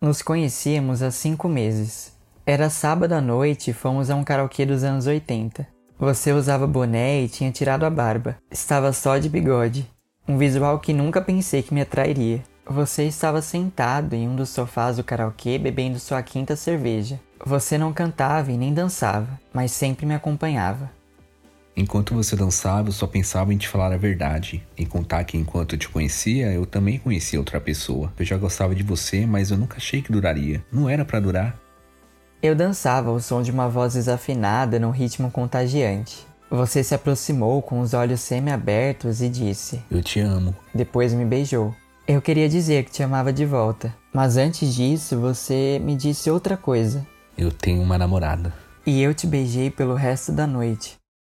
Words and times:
Nos 0.00 0.22
conhecíamos 0.22 1.02
há 1.02 1.10
cinco 1.10 1.48
meses. 1.48 2.12
Era 2.46 2.70
sábado 2.70 3.14
à 3.14 3.20
noite 3.20 3.72
e 3.72 3.74
fomos 3.74 4.10
a 4.10 4.14
um 4.14 4.22
karaokê 4.22 4.64
dos 4.64 4.84
anos 4.84 5.08
80. 5.08 5.66
Você 5.98 6.30
usava 6.30 6.68
boné 6.68 7.22
e 7.22 7.28
tinha 7.28 7.50
tirado 7.50 7.84
a 7.84 7.90
barba. 7.90 8.36
Estava 8.48 8.92
só 8.92 9.18
de 9.18 9.28
bigode. 9.28 9.90
Um 10.28 10.38
visual 10.38 10.78
que 10.78 10.92
nunca 10.92 11.20
pensei 11.20 11.64
que 11.64 11.74
me 11.74 11.80
atrairia. 11.80 12.44
Você 12.64 13.06
estava 13.06 13.42
sentado 13.42 14.14
em 14.14 14.28
um 14.28 14.36
dos 14.36 14.50
sofás 14.50 14.98
do 14.98 15.02
karaokê 15.02 15.58
bebendo 15.58 15.98
sua 15.98 16.22
quinta 16.22 16.54
cerveja. 16.54 17.18
Você 17.44 17.76
não 17.76 17.92
cantava 17.92 18.52
e 18.52 18.56
nem 18.56 18.72
dançava, 18.72 19.40
mas 19.52 19.72
sempre 19.72 20.06
me 20.06 20.14
acompanhava. 20.14 20.92
Enquanto 21.80 22.12
você 22.12 22.34
dançava, 22.34 22.88
eu 22.88 22.92
só 22.92 23.06
pensava 23.06 23.54
em 23.54 23.56
te 23.56 23.68
falar 23.68 23.92
a 23.92 23.96
verdade, 23.96 24.66
em 24.76 24.84
contar 24.84 25.22
que 25.22 25.38
enquanto 25.38 25.76
eu 25.76 25.78
te 25.78 25.88
conhecia, 25.88 26.52
eu 26.52 26.66
também 26.66 26.98
conhecia 26.98 27.38
outra 27.38 27.60
pessoa. 27.60 28.12
Eu 28.18 28.24
já 28.24 28.36
gostava 28.36 28.74
de 28.74 28.82
você, 28.82 29.24
mas 29.24 29.52
eu 29.52 29.56
nunca 29.56 29.76
achei 29.76 30.02
que 30.02 30.10
duraria. 30.10 30.60
Não 30.72 30.88
era 30.90 31.04
para 31.04 31.20
durar. 31.20 31.56
Eu 32.42 32.56
dançava 32.56 33.10
ao 33.10 33.20
som 33.20 33.42
de 33.42 33.52
uma 33.52 33.68
voz 33.68 33.94
desafinada 33.94 34.80
num 34.80 34.90
ritmo 34.90 35.30
contagiante. 35.30 36.26
Você 36.50 36.82
se 36.82 36.96
aproximou 36.96 37.62
com 37.62 37.78
os 37.78 37.94
olhos 37.94 38.22
semi-abertos 38.22 39.22
e 39.22 39.28
disse: 39.28 39.80
Eu 39.88 40.02
te 40.02 40.18
amo. 40.18 40.56
Depois 40.74 41.14
me 41.14 41.24
beijou. 41.24 41.72
Eu 42.08 42.20
queria 42.20 42.48
dizer 42.48 42.86
que 42.86 42.90
te 42.90 43.04
amava 43.04 43.32
de 43.32 43.46
volta, 43.46 43.94
mas 44.12 44.36
antes 44.36 44.74
disso 44.74 45.16
você 45.20 45.80
me 45.80 45.94
disse 45.94 46.28
outra 46.28 46.56
coisa. 46.56 47.06
Eu 47.36 47.52
tenho 47.52 47.80
uma 47.80 47.96
namorada. 47.96 48.52
E 48.84 49.00
eu 49.00 49.14
te 49.14 49.28
beijei 49.28 49.70
pelo 49.70 49.94
resto 49.94 50.32
da 50.32 50.44
noite. 50.44 50.98